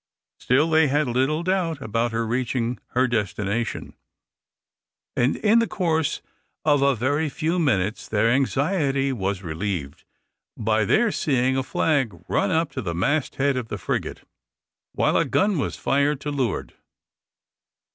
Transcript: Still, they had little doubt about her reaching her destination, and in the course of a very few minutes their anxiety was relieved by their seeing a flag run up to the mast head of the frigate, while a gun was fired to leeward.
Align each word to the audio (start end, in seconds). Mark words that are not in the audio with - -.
Still, 0.39 0.67
they 0.67 0.87
had 0.87 1.07
little 1.07 1.43
doubt 1.43 1.79
about 1.79 2.11
her 2.11 2.25
reaching 2.25 2.79
her 2.95 3.05
destination, 3.07 3.93
and 5.15 5.35
in 5.35 5.59
the 5.59 5.67
course 5.67 6.23
of 6.65 6.81
a 6.81 6.95
very 6.95 7.29
few 7.29 7.59
minutes 7.59 8.07
their 8.07 8.27
anxiety 8.27 9.13
was 9.13 9.43
relieved 9.43 10.03
by 10.57 10.85
their 10.85 11.11
seeing 11.11 11.55
a 11.55 11.61
flag 11.61 12.19
run 12.27 12.49
up 12.49 12.71
to 12.71 12.81
the 12.81 12.95
mast 12.95 13.35
head 13.35 13.55
of 13.55 13.67
the 13.67 13.77
frigate, 13.77 14.27
while 14.93 15.15
a 15.15 15.23
gun 15.23 15.59
was 15.59 15.75
fired 15.77 16.19
to 16.21 16.31
leeward. 16.31 16.73